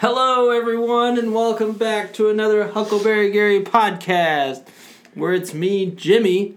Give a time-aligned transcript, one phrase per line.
[0.00, 4.62] Hello, everyone, and welcome back to another Huckleberry Gary podcast,
[5.14, 6.54] where it's me, Jimmy.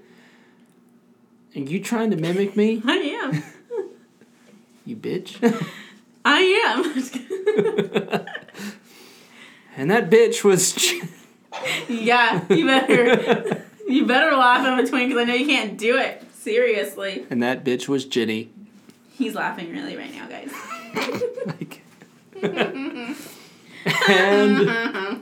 [1.55, 3.43] And you trying to mimic me, I am.
[4.85, 5.39] you bitch?
[6.25, 6.83] I am.
[9.76, 10.94] and that bitch was.
[11.89, 13.66] yeah, you better.
[13.88, 16.23] You better laugh in between because I know you can't do it.
[16.36, 17.26] Seriously.
[17.32, 18.52] and that bitch was Jenny.
[19.18, 20.52] He's laughing really right now, guys.
[22.42, 22.76] Like-
[24.10, 25.22] and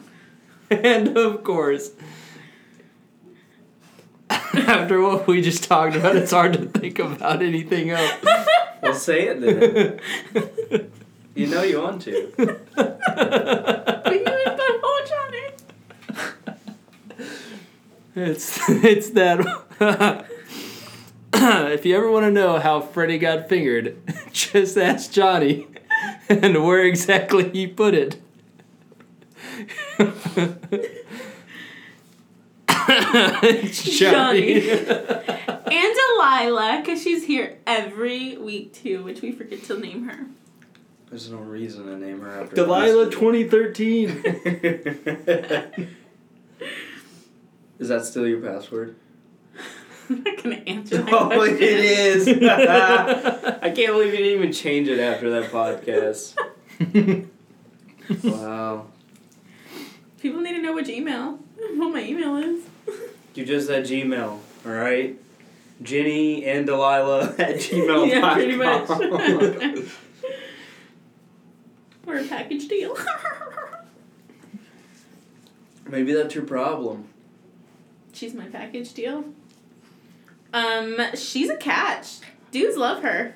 [0.69, 1.91] and of course,
[4.29, 8.11] after what we just talked about, it's hard to think about anything else.
[8.81, 9.99] Well, say it then.
[11.35, 12.31] you know you want to.
[12.35, 15.61] But you would put hold on it.
[18.15, 19.39] It's it's that.
[21.33, 23.95] if you ever want to know how Freddy got fingered,
[24.31, 25.67] just ask Johnny,
[26.29, 28.21] and where exactly he put it.
[32.91, 34.69] It's Johnny.
[34.69, 40.25] And Delilah, because she's here every week too, which we forget to name her.
[41.09, 44.09] There's no reason to name her after Delilah 2013.
[47.79, 48.95] Is that still your password?
[50.09, 51.57] I'm not gonna answer that Oh, question.
[51.61, 52.27] it is.
[52.27, 56.35] I can't believe you didn't even change it after that podcast.
[58.23, 58.87] Wow.
[60.19, 61.37] People need to know which email,
[61.75, 62.63] what my email is.
[63.35, 65.15] You just said Gmail, alright?
[65.83, 68.09] Jenny and Delilah at gmail.
[68.09, 68.89] yeah, pretty much.
[72.05, 72.97] We're a package deal.
[75.87, 77.07] Maybe that's your problem.
[78.13, 79.23] She's my package deal.
[80.53, 82.17] Um, she's a catch.
[82.51, 83.35] Dudes love her.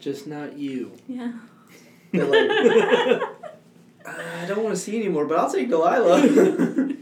[0.00, 0.92] Just not you.
[1.08, 1.32] Yeah.
[2.12, 3.22] They're like,
[4.06, 6.88] I don't want to see anymore, but I'll take Delilah.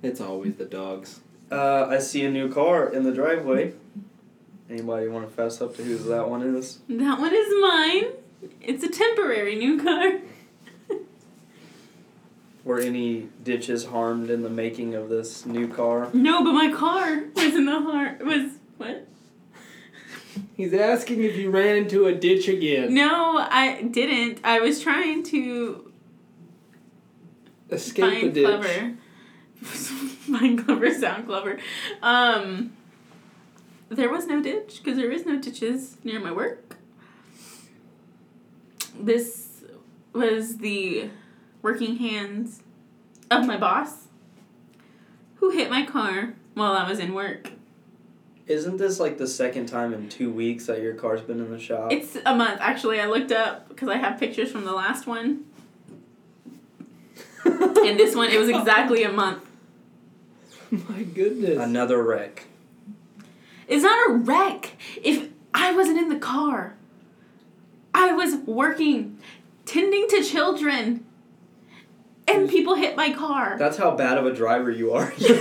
[0.00, 1.18] It's always the dogs.
[1.50, 3.72] uh, I see a new car in the driveway.
[4.70, 6.78] Anybody want to fess up to whose that one is?
[6.88, 8.12] That one is mine.
[8.60, 10.20] It's a temporary new car.
[12.68, 16.10] Were any ditches harmed in the making of this new car?
[16.12, 18.22] No, but my car was in the heart.
[18.22, 19.08] Was what?
[20.54, 22.92] He's asking if you ran into a ditch again.
[22.92, 24.44] No, I didn't.
[24.44, 25.90] I was trying to
[27.70, 28.44] Escape find a ditch.
[28.44, 28.94] clever.
[29.62, 31.58] find clever, sound clever.
[32.02, 32.74] Um,
[33.88, 36.76] there was no ditch because there is no ditches near my work.
[38.94, 39.64] This
[40.12, 41.08] was the
[41.62, 42.62] working hands
[43.30, 44.08] of my boss
[45.36, 47.52] who hit my car while I was in work.
[48.46, 51.58] Isn't this like the second time in two weeks that your car's been in the
[51.58, 51.92] shop?
[51.92, 53.00] It's a month actually.
[53.00, 55.44] I looked up because I have pictures from the last one.
[57.44, 59.44] And this one, it was exactly a month.
[60.70, 61.58] My goodness.
[61.58, 62.44] Another wreck.
[63.66, 64.72] It's not a wreck.
[65.02, 66.74] If I wasn't in the car,
[67.94, 69.18] I was working,
[69.64, 71.04] tending to children,
[72.28, 73.56] and people hit my car.
[73.58, 75.12] That's how bad of a driver you are.
[75.18, 75.38] you don't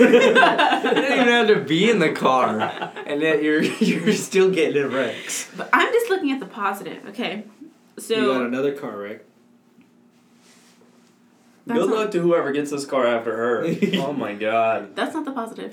[1.12, 2.60] even have to be in the car,
[3.06, 5.50] and yet you're you're still getting in wrecks.
[5.56, 7.46] But I'm just looking at the positive, okay?
[8.00, 9.22] so you got So another car wreck.
[11.66, 13.66] that's Good not, luck to whoever gets this car after her.
[13.96, 14.96] oh my god.
[14.96, 15.72] that's not the positive.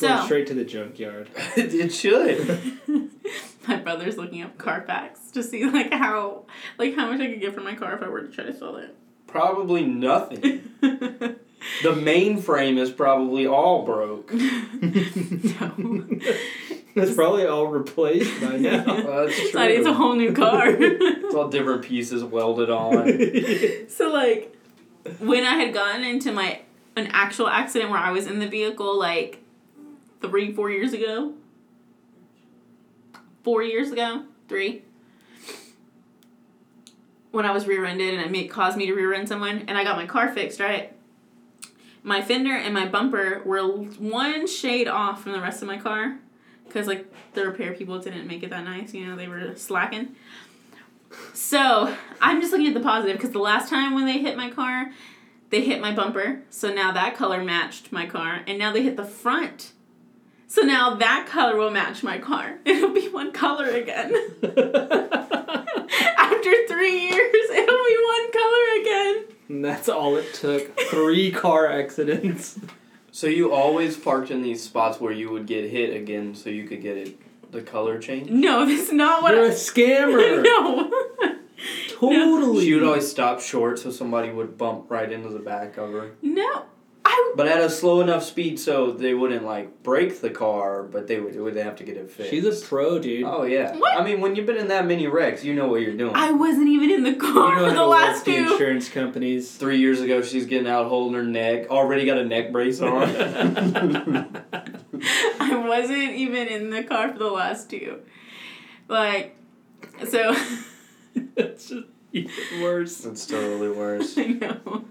[0.00, 1.30] Going So straight to the junkyard.
[1.56, 2.78] it should.
[3.68, 6.46] my brother's looking up Carfax to see like how
[6.78, 8.56] like how much I could get for my car if I were to try to
[8.56, 8.94] sell it.
[9.34, 10.62] Probably nothing.
[10.80, 14.32] The mainframe is probably all broke.
[14.32, 16.08] no.
[16.94, 18.84] That's probably all replaced by now.
[18.86, 19.50] Well, that's true.
[19.54, 20.68] That is a whole new car.
[20.78, 23.88] It's all different pieces welded on.
[23.88, 24.56] so like
[25.18, 26.60] when I had gotten into my
[26.94, 29.42] an actual accident where I was in the vehicle like
[30.22, 31.32] three, four years ago.
[33.42, 34.26] Four years ago?
[34.48, 34.84] Three.
[37.34, 39.96] When I was rear-ended and it made, caused me to rear-end someone and I got
[39.96, 40.92] my car fixed, right?
[42.04, 46.16] My fender and my bumper were one shade off from the rest of my car
[46.64, 50.14] because like the repair people didn't make it that nice, you know, they were slacking.
[51.32, 54.48] So I'm just looking at the positive because the last time when they hit my
[54.50, 54.92] car,
[55.50, 56.42] they hit my bumper.
[56.50, 59.72] So now that color matched my car, and now they hit the front.
[60.46, 62.58] So now that color will match my car.
[62.64, 64.14] It'll be one color again.
[66.46, 69.24] After three years, it'll be one color again.
[69.48, 70.78] and that's all it took.
[70.90, 72.58] Three car accidents.
[73.12, 76.64] So you always parked in these spots where you would get hit again, so you
[76.66, 77.18] could get it
[77.50, 78.28] the color change.
[78.28, 79.48] No, that's not what You're I.
[79.48, 80.42] a scammer.
[80.44, 80.90] no.
[81.88, 82.64] totally.
[82.66, 86.10] She would always stop short so somebody would bump right into the back of her.
[86.20, 86.64] No,
[87.14, 91.06] I But at a slow enough speed so they wouldn't like break the car, but
[91.06, 92.30] they would would have to get it fixed.
[92.30, 93.24] She's a pro, dude.
[93.24, 93.76] Oh yeah.
[93.76, 93.96] What?
[93.96, 96.14] I mean, when you've been in that many wrecks, you know what you're doing.
[96.14, 98.52] I wasn't even in the you car know for the last work the two.
[98.52, 99.52] insurance companies.
[99.52, 101.70] Three years ago, she's getting out holding her neck.
[101.70, 103.02] Already got a neck brace on.
[105.40, 108.00] I wasn't even in the car for the last two.
[108.88, 109.36] Like,
[110.08, 110.34] so
[111.36, 113.04] it's just even worse.
[113.04, 114.16] It's totally worse.
[114.16, 114.84] I know.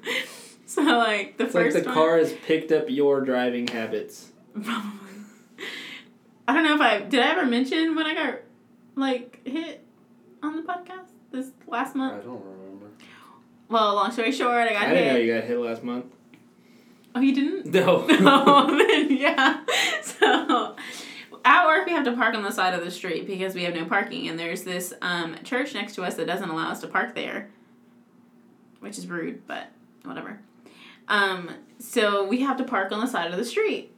[0.76, 4.32] So like the It's like the one, car has picked up your driving habits.
[4.54, 4.90] Probably.
[6.48, 7.20] I don't know if I did.
[7.20, 8.40] I ever mention when I got
[8.96, 9.86] like hit
[10.42, 12.24] on the podcast this last month.
[12.24, 12.88] I don't remember.
[13.70, 14.94] Well, long story short, I got I hit.
[14.96, 16.06] didn't know you got hit last month.
[17.16, 17.68] Oh, you didn't?
[17.68, 18.06] No.
[18.10, 19.64] oh, then yeah.
[20.02, 20.76] So
[21.46, 23.76] at work, we have to park on the side of the street because we have
[23.76, 26.88] no parking, and there's this um, church next to us that doesn't allow us to
[26.88, 27.50] park there,
[28.80, 29.68] which is rude, but
[30.04, 30.40] whatever.
[31.08, 33.92] Um, so we have to park on the side of the street,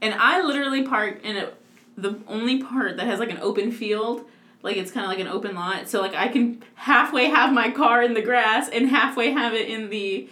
[0.00, 1.50] and I literally park in a,
[1.96, 4.24] the only part that has like an open field.
[4.62, 7.70] Like it's kind of like an open lot, so like I can halfway have my
[7.70, 10.28] car in the grass and halfway have it in the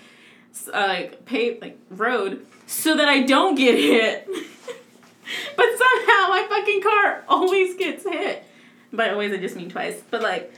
[0.53, 4.27] s- uh, like paved like road so that I don't get hit.
[5.57, 8.45] but somehow my fucking car always gets hit.
[8.93, 10.03] By always, I just mean twice.
[10.11, 10.53] But like,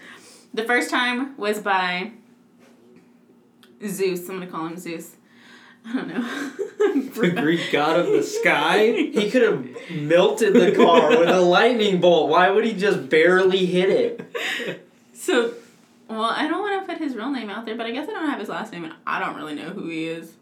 [0.53, 2.11] the first time was by
[3.87, 4.29] Zeus.
[4.29, 5.17] I'm gonna call him Zeus.
[5.87, 6.21] I don't know.
[7.21, 8.93] the Greek god of the sky.
[8.93, 12.31] He could have melted the car with a lightning bolt.
[12.31, 14.87] Why would he just barely hit it?
[15.15, 15.55] So,
[16.09, 18.13] well, I don't want to put his real name out there, but I guess I
[18.13, 20.33] don't have his last name, and I don't really know who he is.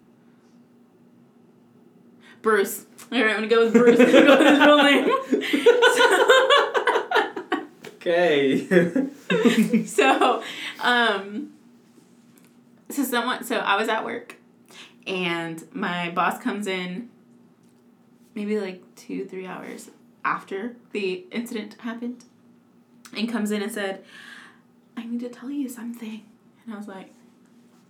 [2.43, 2.87] Bruce.
[3.11, 3.99] All right, I'm gonna go with Bruce.
[3.99, 5.08] I'm go with his real name.
[8.08, 8.67] Okay.
[9.87, 10.43] so,
[10.81, 11.52] um,
[12.88, 14.37] so someone, so I was at work,
[15.08, 17.08] and my boss comes in.
[18.34, 19.90] Maybe like two, three hours
[20.25, 22.25] after the incident happened,
[23.16, 24.05] and comes in and said,
[24.96, 26.22] "I need to tell you something,"
[26.64, 27.10] and I was like,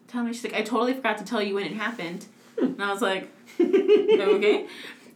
[0.06, 2.26] "Tell me." She's like, "I totally forgot to tell you when it happened,"
[2.56, 3.29] and I was like,
[3.61, 4.67] "Okay,"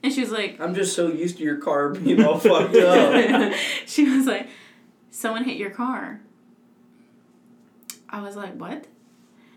[0.02, 3.55] and she was like, I'm just so used to your car being all fucked up.
[3.87, 4.48] she was like,
[5.10, 6.20] "Someone hit your car."
[8.10, 8.87] I was like, "What?"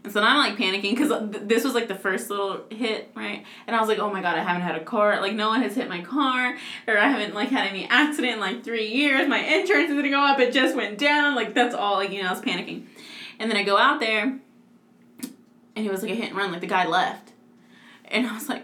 [0.05, 3.43] And so I'm like panicking because th- this was like the first little hit, right?
[3.65, 5.19] And I was like, "Oh my god, I haven't had a car.
[5.19, 6.55] Like no one has hit my car,
[6.87, 9.27] or I haven't like had any accident in like three years.
[9.27, 10.39] My insurance is gonna go up.
[10.39, 11.33] It just went down.
[11.33, 11.95] Like that's all.
[11.95, 12.85] Like you know, I was panicking.
[13.39, 14.21] And then I go out there,
[15.75, 16.51] and it was like a hit and run.
[16.51, 17.31] Like the guy left,
[18.05, 18.63] and I was like,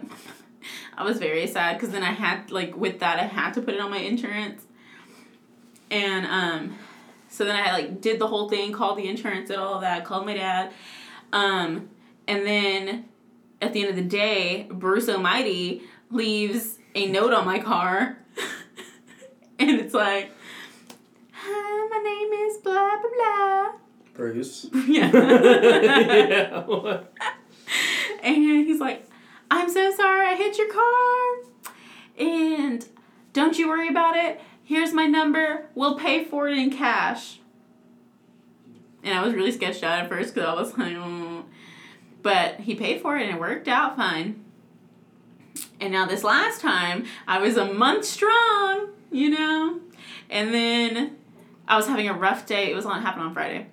[0.96, 3.74] I was very sad because then I had like with that I had to put
[3.74, 4.62] it on my insurance,
[5.90, 6.78] and um,
[7.28, 10.04] so then I like did the whole thing, called the insurance, did all of that,
[10.04, 10.72] called my dad,
[11.32, 11.88] um,
[12.26, 13.06] and then
[13.60, 18.18] at the end of the day, Bruce Almighty leaves a note on my car,
[19.58, 20.30] and it's like,
[21.32, 23.72] "Hi, my name is blah blah blah."
[24.14, 24.68] Bruce.
[24.86, 25.10] Yeah.
[25.12, 27.00] yeah.
[28.22, 28.36] And
[28.66, 29.08] he's like,
[29.50, 31.74] I'm so sorry I hit your car.
[32.18, 32.86] And
[33.32, 34.40] don't you worry about it.
[34.62, 35.68] Here's my number.
[35.74, 37.40] We'll pay for it in cash.
[39.02, 41.44] And I was really sketched out at first because I was like, oh.
[42.22, 44.44] But he paid for it and it worked out fine.
[45.80, 49.80] And now this last time, I was a month strong, you know?
[50.30, 51.16] And then
[51.66, 52.70] I was having a rough day.
[52.70, 53.66] It was on happened on Friday.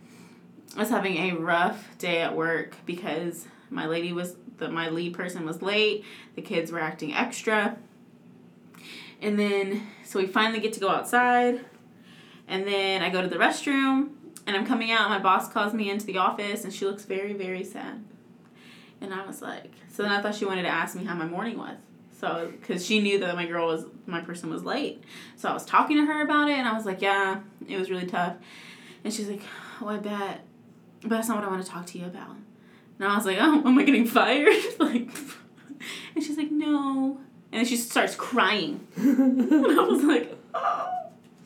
[0.75, 5.13] I was having a rough day at work because my lady was the my lead
[5.13, 6.03] person was late.
[6.35, 7.77] The kids were acting extra.
[9.21, 11.63] And then so we finally get to go outside.
[12.47, 14.09] And then I go to the restroom
[14.49, 15.09] and I'm coming out.
[15.09, 18.03] My boss calls me into the office and she looks very very sad.
[18.99, 21.25] And I was like, so then I thought she wanted to ask me how my
[21.25, 21.77] morning was.
[22.19, 25.03] So, because she knew that my girl was, my person was late.
[25.37, 27.89] So I was talking to her about it and I was like, yeah, it was
[27.89, 28.35] really tough.
[29.05, 29.41] And she's like,
[29.81, 30.41] oh, I bet.
[31.01, 32.35] But that's not what I want to talk to you about.
[32.97, 34.53] And I was like, oh, am I getting fired?
[34.79, 35.09] like,
[36.15, 37.19] and she's like, no.
[37.51, 38.85] And then she starts crying.
[38.97, 40.89] and I was like, oh.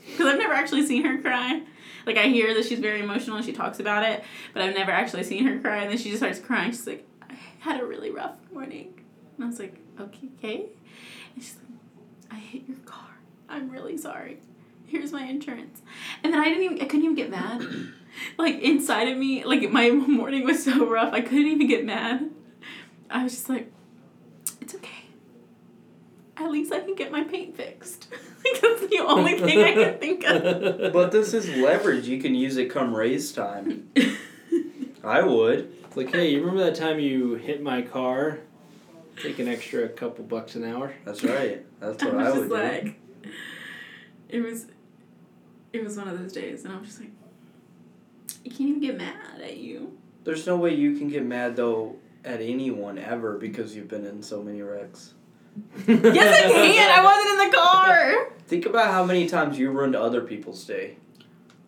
[0.06, 1.62] Because I've never actually seen her cry.
[2.06, 4.92] Like, I hear that she's very emotional and she talks about it, but I've never
[4.92, 5.82] actually seen her cry.
[5.84, 6.72] And then she just starts crying.
[6.72, 9.00] She's like, I had a really rough morning.
[9.36, 10.66] And I was like, okay, okay.
[11.36, 11.80] And she's like,
[12.32, 13.18] I hit your car.
[13.50, 14.40] I'm really sorry.
[14.86, 15.82] Here's my insurance.
[16.24, 17.66] And then I didn't even, I couldn't even get mad.
[18.38, 22.30] like, inside of me, like, my morning was so rough, I couldn't even get mad.
[23.10, 23.73] I was just like.
[26.38, 28.08] At least I can get my paint fixed.
[28.12, 30.44] like, that's the only thing I can think of.
[30.94, 32.08] But this is leverage.
[32.08, 33.90] You can use it come raise time.
[35.04, 35.72] I would.
[35.86, 38.40] It's like, hey, you remember that time you hit my car?
[39.22, 40.94] Take an extra couple bucks an hour.
[41.06, 41.64] That's right.
[41.80, 42.56] That's I what was I just would do.
[42.56, 43.00] like,
[44.30, 44.66] it was,
[45.72, 47.12] it was one of those days, and I'm just like,
[48.46, 49.96] I can't even get mad at you.
[50.24, 54.24] There's no way you can get mad though at anyone ever because you've been in
[54.24, 55.14] so many wrecks.
[55.88, 57.00] Yes, I can.
[57.00, 58.30] I wasn't in the car.
[58.48, 60.98] Think about how many times you ruined other people's day.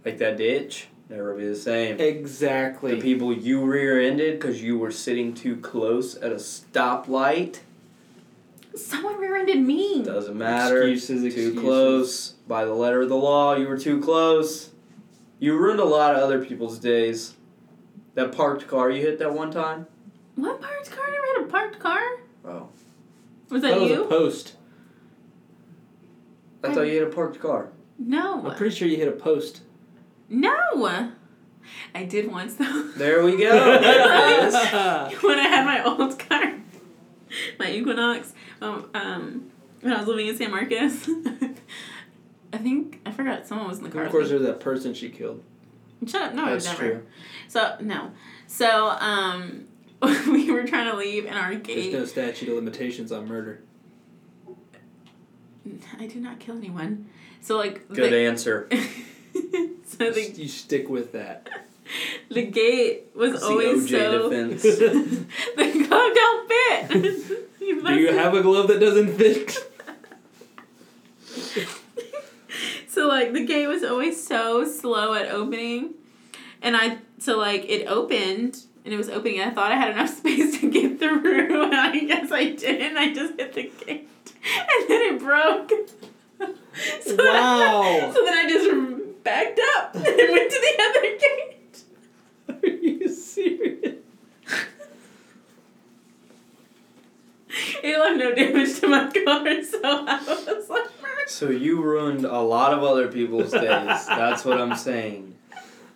[0.04, 2.00] Like that ditch, never be the same.
[2.00, 2.96] Exactly.
[2.96, 7.60] The people you rear-ended because you were sitting too close at a stoplight.
[8.75, 10.04] Someone rear-ended me.
[10.04, 10.84] Doesn't matter.
[10.84, 11.60] Excuses, too excuses.
[11.60, 12.30] close.
[12.48, 14.70] By the letter of the law, you were too close.
[15.39, 17.36] You ruined a lot of other people's days.
[18.13, 19.88] That parked car you hit that one time.
[20.36, 21.04] What parked car?
[21.08, 22.01] I never had a parked car.
[22.46, 22.70] Oh,
[23.49, 24.03] Was that that, was you?
[24.03, 24.55] a post.
[26.63, 27.69] I thought you hit a parked car.
[27.99, 28.45] no.
[28.45, 29.61] I'm pretty sure you hit a post.
[30.29, 31.11] No.
[31.93, 32.89] I did once though.
[32.95, 33.79] There we go.
[33.81, 35.23] There it is.
[35.23, 36.53] when I had my old car,
[37.59, 41.07] my Equinox, um, um, when I was living in San Marcos,
[42.53, 44.03] I think I forgot someone was in the car.
[44.05, 45.43] of course, there's that person she killed.
[46.05, 46.33] Shut up!
[46.33, 46.77] No, That's never.
[46.77, 47.05] true.
[47.47, 48.11] So no,
[48.47, 49.67] so um,
[50.27, 51.91] we were trying to leave, and our gate.
[51.91, 53.62] There's no statute of limitations on murder.
[56.00, 57.09] I did not kill anyone.
[57.41, 57.88] So like.
[57.89, 58.67] Good the, answer.
[59.85, 61.50] so the You stick with that.
[62.29, 64.29] the gate was It's the always OJ so.
[64.29, 64.62] defense.
[64.63, 67.41] the glove don't fit.
[67.59, 69.57] You Do you have a glove that doesn't fit?
[72.88, 75.93] so like the gate was always so slow at opening
[76.62, 79.92] and i so like it opened and it was opening and i thought i had
[79.92, 84.08] enough space to get through and i guess i didn't i just hit the gate
[84.46, 85.72] and then it broke
[87.01, 87.82] so Wow.
[87.84, 91.84] then, so then i just backed up and went to the other gate
[92.63, 93.96] Are you serious?
[97.84, 100.86] it left no damage to my car so i was like
[101.27, 104.06] So you ruined a lot of other people's days.
[104.08, 105.35] That's what I'm saying.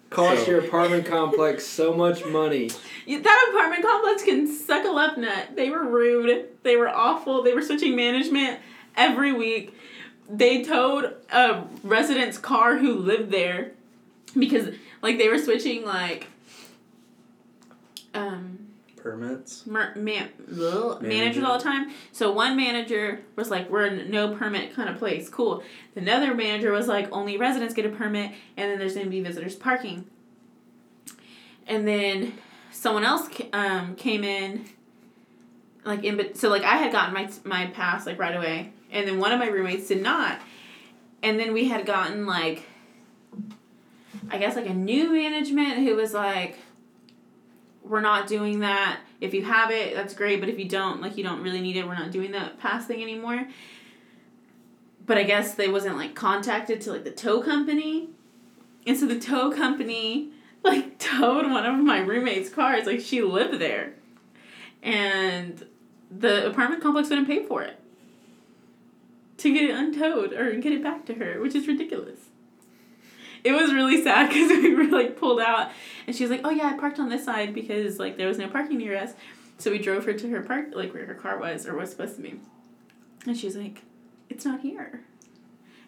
[0.10, 2.72] Cost So- your apartment complex so much money.
[3.06, 5.56] Yeah, That apartment complex can suck a left nut.
[5.56, 6.48] They were rude.
[6.64, 7.44] They were awful.
[7.44, 8.60] They were switching management
[8.98, 9.76] every week.
[10.30, 13.72] They towed a resident's car who lived there
[14.38, 14.70] because
[15.02, 16.28] like they were switching like
[18.14, 18.60] um
[19.02, 19.66] Permits.
[19.66, 21.92] mer- man- ugh, managers all the time.
[22.12, 25.64] So one manager was like, "We're a no permit kind of place, cool."
[25.94, 29.22] The another manager was like, "Only residents get a permit, and then there's gonna be
[29.22, 30.06] visitors parking."
[31.68, 32.34] And then
[32.72, 34.66] someone else um, came in,
[35.86, 39.08] like in bet- so like I had gotten my my pass like right away, and
[39.08, 40.40] then one of my roommates did not,
[41.24, 42.64] and then we had gotten like.
[44.32, 46.60] I guess like a new management who was like,
[47.84, 49.00] we're not doing that.
[49.22, 51.76] If you have it, that's great, but if you don't, like you don't really need
[51.76, 53.48] it, we're not doing that pass thing anymore.
[55.06, 58.10] But I guess they wasn't like contacted to like the tow company.
[58.86, 60.30] And so the tow company
[60.64, 63.94] like towed one of my roommate's cars, like she lived there.
[64.82, 65.66] And
[66.12, 67.80] the apartment complex wouldn't pay for it.
[69.38, 72.20] To get it untowed or get it back to her, which is ridiculous.
[73.44, 75.72] It was really sad because we were like pulled out
[76.08, 78.38] and she was like, "Oh yeah, I parked on this side because like there was
[78.38, 79.14] no parking near us."
[79.58, 82.16] So we drove her to her park, like where her car was or was supposed
[82.16, 82.40] to be.
[83.26, 83.84] And she was like,
[84.30, 85.04] "It's not here."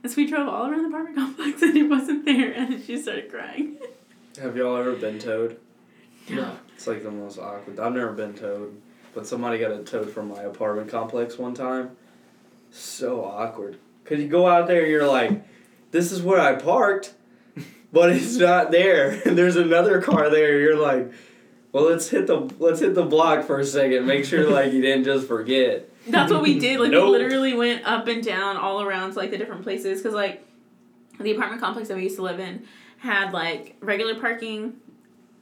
[0.03, 3.01] And so we drove all around the apartment complex and it wasn't there, and she
[3.01, 3.77] started crying.
[4.39, 5.59] Have y'all ever been towed?
[6.29, 6.57] No.
[6.75, 7.79] It's like the most awkward.
[7.79, 8.81] I've never been towed,
[9.13, 11.91] but somebody got a towed from my apartment complex one time.
[12.71, 13.77] So awkward.
[14.05, 15.43] Cause you go out there and you're like,
[15.91, 17.13] this is where I parked,
[17.91, 19.21] but it's not there.
[19.25, 20.59] And there's another car there.
[20.59, 21.11] You're like,
[21.71, 24.05] well, let's hit the let's hit the block for a second.
[24.05, 25.89] Make sure like you didn't just forget.
[26.07, 26.79] That's what we did.
[26.79, 27.05] Like Nope.
[27.05, 30.45] we literally went up and down all around to like the different places because like
[31.19, 32.65] the apartment complex that we used to live in
[32.97, 34.75] had like regular parking,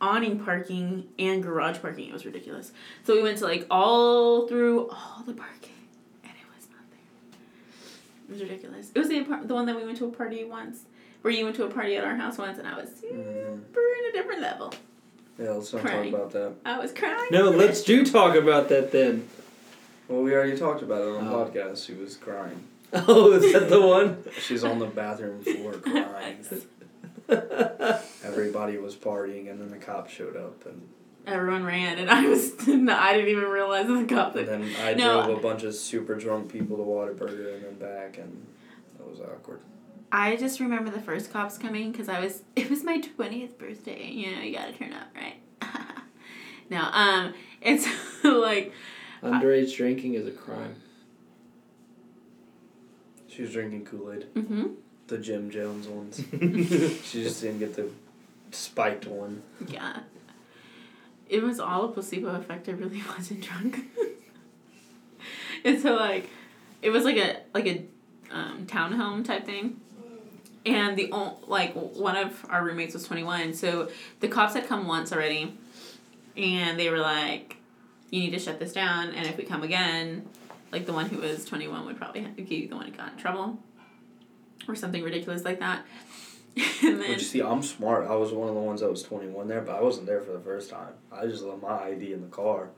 [0.01, 2.09] awning parking, and garage parking.
[2.09, 2.71] It was ridiculous.
[3.05, 5.71] So we went to like all through all the parking,
[6.23, 8.27] and it was not there.
[8.27, 8.91] It was ridiculous.
[8.93, 10.81] It was the apart- the one that we went to a party once,
[11.21, 13.61] where you went to a party at our house once, and I was super Mhm.
[13.75, 14.73] in a different level.
[15.37, 16.11] Yeah, let's not Crying.
[16.11, 16.51] talk about that.
[16.65, 17.27] I was crying.
[17.31, 19.27] No, let's do talk about that then.
[20.07, 21.45] Well, we already talked about it on the Oh.
[21.45, 21.85] podcast.
[21.85, 22.63] She was crying.
[22.93, 24.23] Oh, is that the one?
[24.39, 26.43] She's on the bathroom floor crying.
[28.23, 30.81] Everybody was partying, and then the cops showed up, and,
[31.27, 34.35] Everyone ran, and I was I didn't even realize the cop.
[34.35, 35.23] and then I No.
[35.25, 38.47] drove a bunch of super drunk people to Whataburger and then back, and
[38.97, 39.59] that was awkward.
[40.11, 44.07] I just remember the first cops coming because I was it was my twentieth birthday.
[44.09, 45.35] You know, you gotta turn up, right?
[46.71, 47.87] No, um, it's
[48.23, 48.71] like
[49.23, 50.75] Underage drinking is a crime.
[53.27, 54.67] She was drinking Kool Aid, hmm
[55.07, 56.23] the Jim Jones ones.
[57.03, 57.89] she just didn't get the
[58.51, 59.41] spiked one.
[59.67, 60.01] yeah.
[61.27, 62.69] It was all a placebo effect.
[62.69, 63.79] I really wasn't drunk.
[65.65, 66.29] and so like,
[66.83, 67.85] it was like a like a
[68.31, 69.79] um, townhome type thing,
[70.69, 73.53] and the o- like one of our roommates was twenty one.
[73.53, 75.57] So the cops had come once already,
[76.37, 77.57] and they were like,
[78.11, 80.27] "You need to shut this down, and if we come again,
[80.71, 83.13] like the one who was twenty one would probably have be the one who got
[83.13, 83.57] in trouble,
[84.67, 85.85] or something ridiculous like that."
[86.83, 88.07] and then Which see, I'm smart.
[88.09, 90.31] I was one of the ones that was 21 there, but I wasn't there for
[90.31, 90.93] the first time.
[91.11, 92.69] I just left my ID in the car.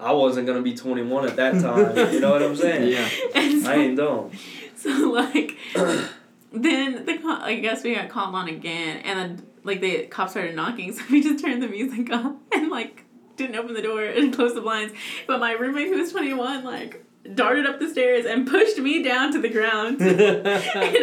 [0.00, 2.12] I wasn't gonna be 21 at that time.
[2.14, 2.90] you know what I'm saying?
[2.90, 3.08] Yeah.
[3.34, 4.30] and so, I ain't dumb.
[4.76, 5.58] So like,
[6.52, 10.56] then the I guess we got called on again, and then like the cops started
[10.56, 13.04] knocking, so we just turned the music off and like
[13.36, 14.94] didn't open the door and close the blinds.
[15.26, 17.04] But my roommate who was twenty one like
[17.34, 20.00] darted up the stairs and pushed me down to the ground.
[20.00, 20.46] and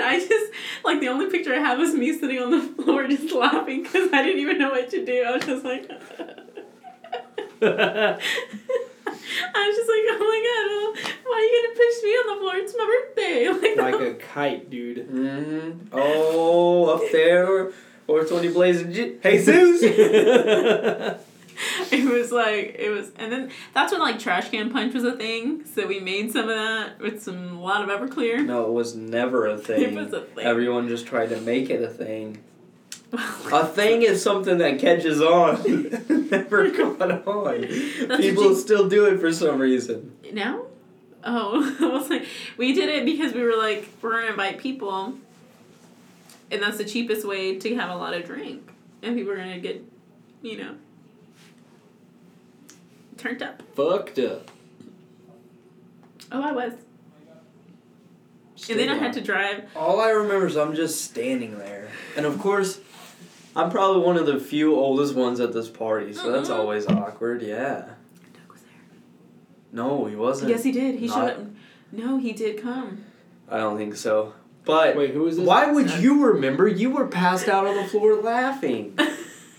[0.01, 0.51] I just
[0.83, 4.11] like the only picture I have was me sitting on the floor just laughing because
[4.11, 5.23] I didn't even know what to do.
[5.23, 5.89] I was just like.
[9.55, 10.91] I was just like, oh my god, well,
[11.25, 12.55] why are you gonna push me on the floor?
[12.55, 13.47] It's my birthday.
[13.77, 15.07] Like, like a kite, dude.
[15.09, 15.87] Mm-hmm.
[15.91, 17.71] Oh, up there,
[18.07, 18.91] or 20 blazing.
[18.93, 19.81] J- hey, Zeus!
[21.91, 25.15] it was like it was, and then that's when like trash can punch was a
[25.15, 25.65] thing.
[25.65, 28.45] So we made some of that with some a lot of Everclear.
[28.45, 29.81] no, it was never a thing.
[29.81, 30.45] It was a thing.
[30.45, 32.43] Everyone just tried to make it a thing.
[33.13, 35.63] A thing is something that catches on.
[36.29, 37.21] never caught on.
[37.25, 37.61] what
[38.19, 40.15] People you- still do it for some reason.
[40.33, 40.63] now?
[41.23, 42.25] Oh, I was like,
[42.57, 45.15] we did it because we were like, we're gonna invite people,
[46.51, 48.69] and that's the cheapest way to have a lot of drink,
[49.01, 49.83] and people are gonna get,
[50.41, 50.75] you know,
[53.17, 53.61] turned up.
[53.75, 54.51] Fucked up.
[56.31, 56.73] Oh, I was.
[58.69, 59.63] and then I had to drive.
[59.75, 61.89] All I remember is I'm just standing there.
[62.15, 62.79] And of course,
[63.57, 66.57] I'm probably one of the few oldest ones at this party, so that's Mhm.
[66.57, 67.75] always awkward, yeah.
[68.33, 68.71] Doug was there.
[69.73, 70.51] No, he wasn't.
[70.51, 70.95] Yes, he did.
[70.95, 71.39] He showed Not- up.
[71.91, 72.99] No, he did come.
[73.49, 74.33] I don't think so.
[74.65, 75.45] But Wait, who is this?
[75.45, 76.67] why would you remember?
[76.67, 78.97] You were passed out on the floor laughing.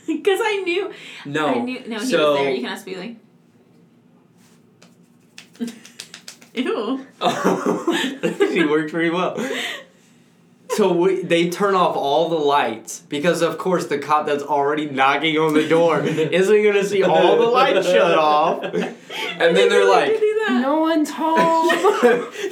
[0.07, 0.91] Because I knew.
[1.27, 1.49] No.
[1.49, 1.81] I knew.
[1.87, 2.51] No, he so, was there.
[2.51, 3.19] You can ask Feely.
[6.55, 7.07] Ew.
[8.53, 9.37] she worked pretty well.
[10.79, 14.89] So we, they turn off all the lights because, of course, the cop that's already
[14.89, 18.63] knocking on the door isn't gonna see all the lights shut off.
[19.41, 20.61] And then They they're really like, did do that.
[20.63, 21.69] No one's home.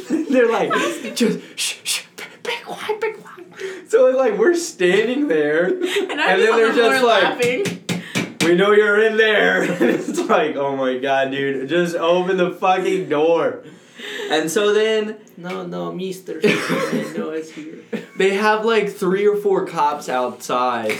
[0.30, 0.72] they're like,
[1.14, 3.90] just shh, shh, be, be quiet, be quiet.
[3.90, 5.66] So it's like we're standing there.
[5.66, 7.84] And, And then they're just like- laughing.
[8.44, 9.62] We know you're in there.
[9.62, 13.62] And it's like, oh my god, dude, just open the fucking door.
[14.30, 16.40] And so then no, no, Mister.
[16.42, 17.82] I know it's here.
[18.16, 20.96] they have like three or four cops outside.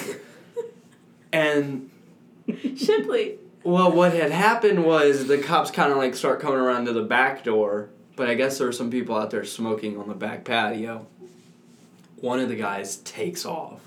[1.32, 1.90] And
[2.76, 3.38] Shipley.
[3.64, 7.02] well, what had happened was the cops kind of like start coming around to the
[7.02, 10.44] back door, but I guess there were some people out there smoking on the back
[10.44, 11.06] patio.
[12.20, 13.80] One of the guys takes off,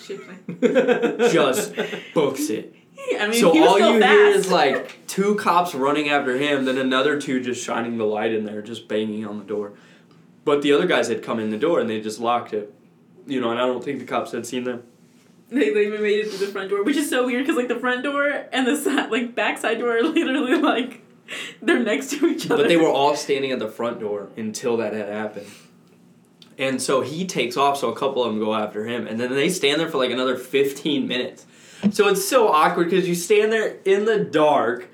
[0.00, 0.36] Shipley.
[1.32, 1.74] just
[2.14, 2.74] books it.
[3.20, 4.12] I mean, so he was all still you fast.
[4.12, 8.32] hear is like two cops running after him, then another two just shining the light
[8.32, 9.72] in there, just banging on the door.
[10.46, 12.72] But the other guys had come in the door and they just locked it.
[13.26, 14.84] You know, and I don't think the cops had seen them.
[15.50, 17.66] They, they even made it to the front door, which is so weird because like
[17.66, 21.02] the front door and the side, like backside door are literally like
[21.60, 22.62] they're next to each other.
[22.62, 25.48] But they were all standing at the front door until that had happened.
[26.58, 29.30] And so he takes off, so a couple of them go after him, and then
[29.34, 31.44] they stand there for like another 15 minutes.
[31.90, 34.88] So it's so awkward because you stand there in the dark,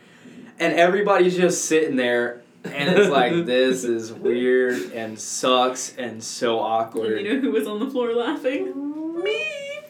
[0.58, 6.58] and everybody's just sitting there, and it's like, this is weird and sucks and so
[6.58, 7.20] And awkward.
[7.20, 9.22] you know who was on the floor laughing?
[9.22, 9.44] Me.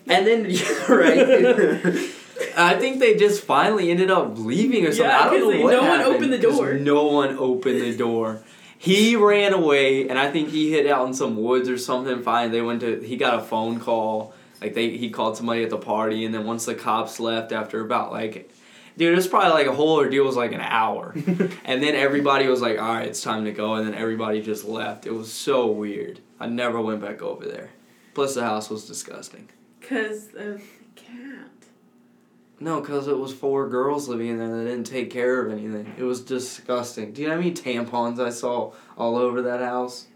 [0.06, 2.10] And then, yeah, right.
[2.56, 5.06] I think they just finally ended up leaving or something.
[5.06, 6.74] Yeah, I don't 'cause know they- what no one happened, opened the 'cause door.
[6.74, 8.42] No one opened the door.
[8.78, 12.20] He ran away, and I think he hid out in some woods or something.
[12.22, 13.00] Fine, they went to.
[13.00, 14.34] He got a phone call.
[14.60, 17.80] Like they, he called somebody at the party, and then once the cops left, after
[17.80, 18.50] about like,
[18.96, 21.12] dude, it was probably like a whole ordeal was like an hour,
[21.64, 24.64] and then everybody was like, all right, it's time to go, and then everybody just
[24.64, 25.06] left.
[25.06, 26.20] It was so weird.
[26.40, 27.70] I never went back over there.
[28.14, 29.48] Plus, the house was disgusting.
[29.80, 30.62] Cause of the
[30.94, 31.48] cat.
[32.60, 35.94] No, because it was four girls living in there that didn't take care of anything.
[35.98, 37.12] It was disgusting.
[37.12, 40.06] Do you know how many tampons I saw all over that house?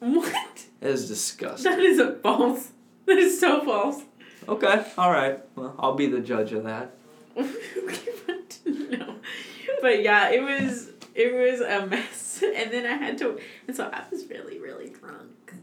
[0.00, 0.64] What?
[0.80, 1.70] It was disgusting.
[1.70, 2.72] That is a false.
[3.06, 4.02] That is so false.
[4.48, 5.40] Okay, alright.
[5.54, 6.94] Well, I'll be the judge of that.
[7.36, 9.16] No.
[9.82, 13.90] but yeah, it was it was a mess, and then I had to, and so
[13.92, 15.54] I was really really drunk,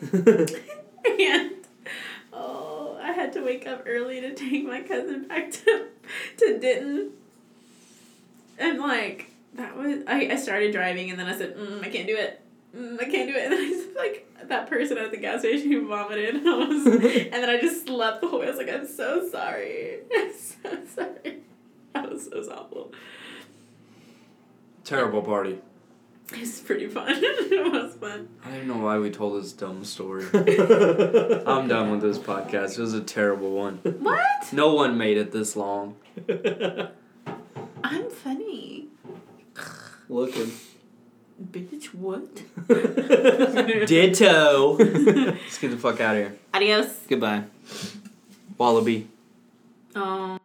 [1.20, 1.52] and
[2.32, 5.86] oh, I had to wake up early to take my cousin back to
[6.38, 7.10] to Denton,
[8.58, 12.06] and like that was I, I started driving, and then I said, mm, I can't
[12.06, 12.40] do it.
[12.76, 13.42] Mm, I can't do it.
[13.44, 16.36] And then I just like that person at the gas station who vomited.
[16.36, 18.46] And, I was, and then I just slept the whole way.
[18.46, 19.98] I was like, I'm so sorry.
[20.16, 21.40] I'm so sorry.
[21.94, 22.92] That was so awful.
[24.84, 25.58] Terrible party.
[26.32, 27.06] It was pretty fun.
[27.10, 28.28] it was fun.
[28.42, 30.24] I don't know why we told this dumb story.
[30.32, 32.78] I'm done with this podcast.
[32.78, 33.78] It was a terrible one.
[33.84, 34.50] What?
[34.50, 35.96] No one made it this long.
[37.84, 38.88] I'm funny.
[40.08, 40.52] Looking.
[41.40, 42.34] Bitch, what?
[43.86, 44.76] Ditto.
[44.76, 46.36] Let's get the fuck out of here.
[46.54, 46.88] Adios.
[47.08, 47.44] Goodbye.
[48.58, 49.08] Wallaby.
[49.94, 50.38] Oh.